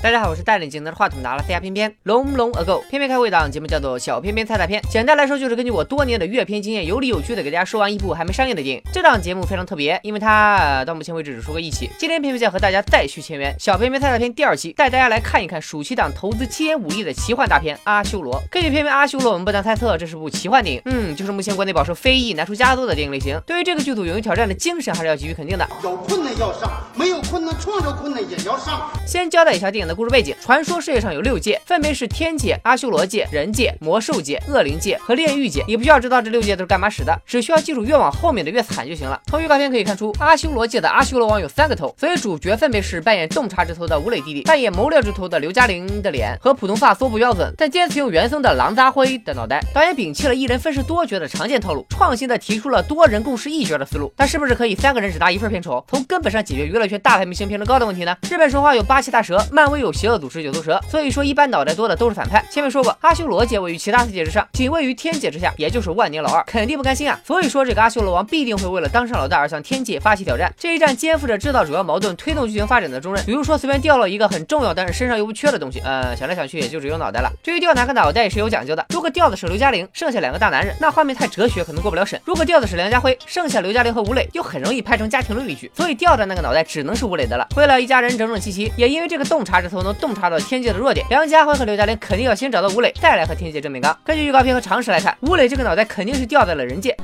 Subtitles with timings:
[0.00, 8.82] 大家好，我是带领技能的话筒拿了 C R 偏偏 Long Long Ago 偏偏开会档节目叫做小偏偏猜猜片，简单来说就是根据我多年的阅片经验，有理有据的给大家说完一部还没上映的电影。
[8.92, 11.90] 这档节目非常特别，因为它到目前为止只出过一期。
[11.98, 18.34] 今天偏偏将和大家再续前缘，小偏偏猜猜片第二期，带大家来看一看暑期档投资七点五亿的奇幻大片《阿修罗》。
[18.52, 23.36] 根据偏偏阿修罗，我们不难猜测这是部奇幻电影，嗯，就是目前国内饱受非议难出佳作的电影类型。
[23.44, 25.68] 对于这个剧组勇于挑战的精神，还是要给予肯定的。
[25.82, 28.88] 有困难要上，没有困难创造困难也要上。
[29.04, 30.64] 先交代一下电影的故事背景，传。
[30.68, 35.64] 说世界上有六界，分别是天界、阿修罗界、人界、魔兽界、恶灵界和炼狱界。
[35.66, 39.18] 你不需要知道这六界都是干嘛使的，只需要记住越往后面的越惨就行了。
[39.28, 49.64] 从预告片可以看出，阿修罗界的阿修罗王有三个头，所以主角分别是扮演洞察之头的吴磊弟弟，扮演谋略之头的刘嘉玲的脸和普通发缩不标准，但坚持用原生的狼扎灰的脑袋。
[49.72, 54.12] 导演摒弃了一人分饰多角的常见套路，创新的提出了多人共饰一角的思路。
[54.14, 58.14] 但是不是可以三个人只拿一份片酬，从根本上解决娱乐圈大牌明星片酬高的问题呢？
[58.28, 61.38] 日本神话有八岐大蛇，漫威有邪恶组织九头蛇，所以说一。
[61.38, 62.44] 般脑袋多的都是反派。
[62.50, 67.16] 前面说过，阿修罗界位于其他世界之上，仅位于天界之下，也就是万年老二，肯定不甘心啊。
[67.24, 70.52] 所以说，这个阿修罗王必定会为了当上老大而向天界发起挑战。
[70.58, 73.24] 这一战肩负着制造主要矛盾、推动剧情发展的重任。
[73.24, 77.30] 比如说，随便掉了一个很重要但是身上又不缺的东西，呃，想来想去也就只有脑袋了。
[77.40, 78.84] 至于掉哪个脑袋也是有讲究的。
[78.88, 82.20] 如果掉的是刘嘉玲，剩下两个大男人，那画面太哲学，可能过不了审。
[82.24, 85.70] 如果掉的是梁家辉，剩下刘嘉玲和吴磊，又很容易拍成家庭伦理剧。
[85.72, 87.46] 所以掉的那个脑袋只能是吴磊的了。
[87.54, 91.96] 为了一家人整整齐齐，也因为这个洞察之头能洞察到天界的弱点，梁家辉和刘嘉玲。
[92.00, 93.96] 肯定要先找到吴磊，再来和天界正面刚。
[94.02, 96.96] 根据预告片和常识来看，吴磊这个脑袋肯定是掉在了人界。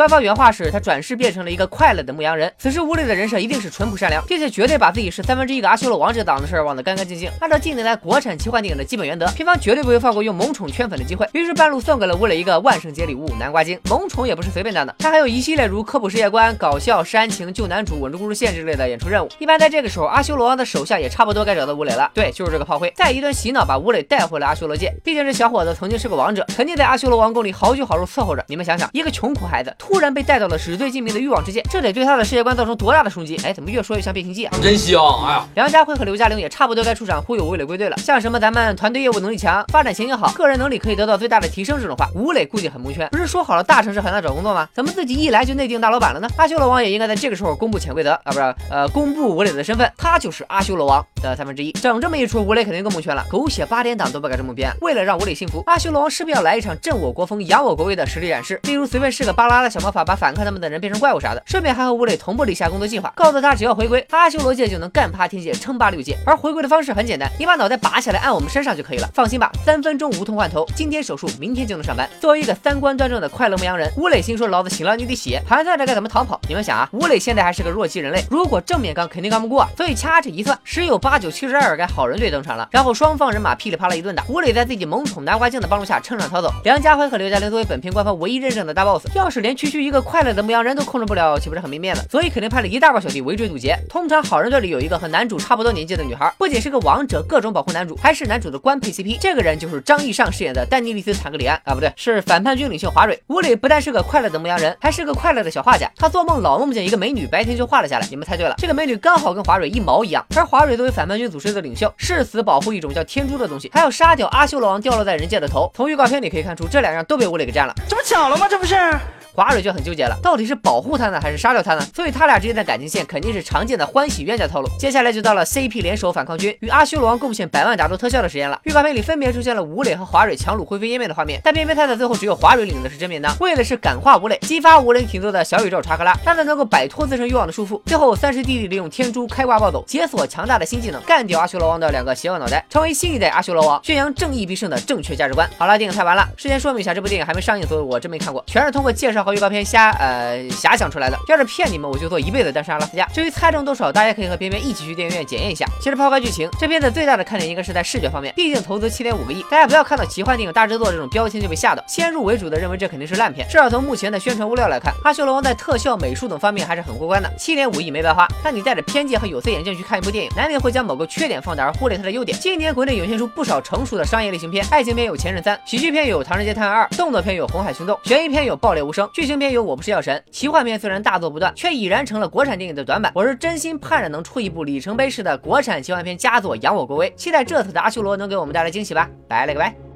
[0.00, 2.50] 官方原话是，他转世变成了一个快乐的牧羊人。
[2.56, 7.30] 此时，吴磊的人设一定是淳朴善良，并且绝对把自己是三分之一个阿修罗王这档子事儿忘得干干净净。
[7.38, 11.28] 按照近年来国产奇幻电影的基本原则，片方绝对不会放过用萌宠圈粉的机会。
[11.34, 13.78] 于是半路送给了吴磊一个万圣节礼物——南瓜精。
[13.90, 19.28] 萌宠也不是随便拿的，他还有一系列如科普世界观、搞笑、煽情、救男主、稳住故事线之类的演出任务。
[19.38, 22.10] 一般在这个时候，阿修罗王的手下也差不多该找到吴磊了。
[22.14, 24.90] 对，就是这个炮灰，再一顿洗脑把吴磊带回了阿修罗界。
[25.04, 28.42] 毕竟这小伙子曾经是个王者，肯定在阿修罗王宫里好酒好肉伺候着。
[28.48, 33.36] 你们想想，一个穷苦孩子突然被带到了纸醉金迷的欲望之界，这得对他的世界观造成多大的冲击？
[33.44, 34.56] 哎，怎么越说越像变形记啊？
[34.62, 35.02] 真香！
[35.26, 37.96] 哎呀，梁家辉和刘嘉玲也差不多该出场忽悠吴磊归队了。
[37.98, 43.08] 像什么咱们团队业务能力强，发展前景好，个人能力可以得到最大的提升这种话，吴磊估计很蒙圈。
[43.10, 44.68] 不是说好了大城市很难找工作吗？
[44.72, 46.28] 怎么自己一来就内定大老板了呢？
[46.36, 51.72] 阿修罗王也应该在这个时候公布潜规则啊，不是，呃，公布吴磊的身份，他就是阿修罗王的三分之一。
[51.72, 53.26] 整这么一出，吴磊肯定更蒙圈了。
[53.28, 54.72] 狗血八点档都不敢这么编。
[54.82, 61.42] 为了让吴磊信服，阿修罗王势必要来一场震我国风、扬我国威的实力展示，例如随便试个巴拉的小 魔法，把反抗他们的人变成怪物啥的。
[61.46, 66.16] 顺便还和吴磊同步了一下工作计划，告诉他只要回归阿修罗界就能干趴天界，称霸六界。
[66.26, 69.08] 而回归的方式很简单，你把脑袋拔下来按我们身上就可以了。
[69.14, 72.08] 放心吧，三分钟无痛换头，今天手术，明天就能上班。
[72.20, 76.40] 作为一个三观端正的快乐牧羊人，吴磊心说老子醒了你得血，盘算着该怎么逃跑。
[76.48, 82.68] 你们想啊，吴磊现在还是个弱鸡人类，如果正面刚肯定刚不过，所以掐指一算，十有八九七十二该好人队登场了。
[82.70, 86.52] 然后双方人马噼里啪啦一顿打，吴磊在自己萌宠南瓜精的帮助下趁场逃走。
[86.64, 92.02] 梁家辉和刘嘉玲作为本片官方唯一认证的大 boss，要是连区区一个快乐的牧羊人都控制不了，岂不是很没面子？
[92.10, 93.76] 所以肯定派了一大帮小弟围追堵截。
[93.90, 99.18] 通常好人队里有一个和男主差不多年纪的女孩，不仅是个王者，各种保护男主，还是男主的官配 CP。
[99.20, 103.22] 这个人就是张艺尚饰演的丹尼利斯坦格里安啊，不对，是反叛军领袖华蕊。
[103.26, 105.86] 吴磊不但是个快乐的牧羊人，还是个快乐的小画家。
[105.94, 108.06] 他做梦老梦见一个美女，白天就画了下来。
[108.08, 110.24] 你们猜对了，这个美女刚好跟华蕊一毛一样。
[110.34, 115.70] 而华蕊作为反叛军组织的领袖，誓死保护一种叫天珠的东西，还要杀掉阿修罗王掉落在人界的头。
[115.74, 117.74] 从预告片里可以看出，这两样都被吴磊给占了。
[117.86, 118.48] 这不巧了吗？
[118.48, 118.74] 这不是。
[119.40, 121.80] 华蕊就很纠结了，到底是保护他呢，还是杀掉他呢？
[121.94, 124.68] 所以他俩之间的感情线肯定是常见的欢喜冤家套路。
[124.78, 128.60] 接下来就到了 CP 联手反抗军与阿修罗王贡献百万打斗特效的时间了。
[128.64, 137.80] 预告片里分别出现了吴磊和华蕊强撸灰飞烟灭的画面，但偏偏他的最后只有华蕊领的是真面当，为的是感化吴磊，激发吴磊挺多的小宇宙查克拉，让他能够摆脱自身欲望的束缚。
[137.86, 145.48] 最后三师弟弟利用天珠开挂暴走，解锁强大的新技能，干掉阿修罗王的两个邪恶脑袋，成为新一代阿修罗王，宣扬正义必胜的正确价值观。
[145.56, 149.90] 好了，电影拍完了，事先说明一下，这部电影还没上映，所以我真没看过，全是通过介绍和预告片瞎。
[149.92, 151.18] 呃，遐想出来的。
[151.28, 153.04] 要是骗你们，我就做一辈子单身阿拉斯加。
[153.06, 155.66] 至于猜中多少，大家可以和边边一起去电影院检验一下。
[155.80, 159.42] 其实抛开剧情，这片子最大的看点应该是在视觉方面，毕竟投资七点五个亿。
[159.50, 163.46] 大家不要看到奇幻电影大制作这种标签就被吓到，先入为主的认为这肯定是烂片。
[163.48, 167.30] 至少从目前的宣传物料来看，阿修罗王在特效、美术等方面还是很过关的。
[167.38, 168.26] 七点五亿没白花。
[168.42, 172.38] 但你带着偏见和有色眼镜去看一部电影，难免会将某个缺点放大而忽略它的优点。
[172.38, 180.78] 今年国内涌现出不少成熟的商业类型片，爱情片有《前任三》，喜剧片有《唐人街探案二》，动作片有《红海行动》，悬疑片有《爆裂无声》，剧情片有《我不是药神》，奇幻片。
[180.78, 183.10] 虽然大作不断，却已然成了国产电影的短板。
[183.14, 187.12] 我是真心盼着能出一部里程碑式的国产奇幻片佳作，扬我国威。
[187.16, 189.10] 期待这次的阿修罗能给我们带来惊喜吧！
[189.28, 189.89] 拜了个拜。